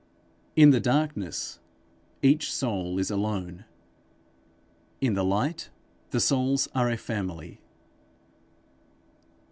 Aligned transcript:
In 0.55 0.71
the 0.71 0.79
darkness 0.79 1.59
each 2.23 2.51
soul 2.51 2.97
is 2.97 3.11
alone; 3.11 3.65
in 4.99 5.13
the 5.13 5.23
light 5.23 5.69
the 6.09 6.19
souls 6.19 6.67
are 6.73 6.89
a 6.89 6.97
family. 6.97 7.59